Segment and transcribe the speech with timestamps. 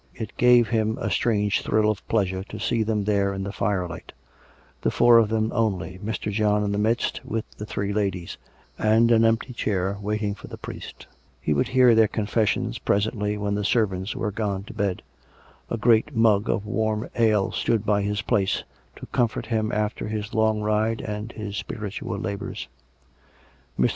[0.15, 4.13] It gave him a strange thrill of pleasure t'^ see them there in the firelight;
[4.81, 6.31] the four of them only— Mr.
[6.31, 8.35] John in the midst, with the three ladies;
[8.79, 11.05] and an empty chair waiting for the priest.
[11.39, 15.03] He would hear their confes sions presently when the servants were gone to bed.
[15.69, 18.63] A great mug of v/arm ale stood by his place,
[18.95, 22.67] to comfort him after his long ride and his spiritual labours.
[23.79, 23.89] Mr.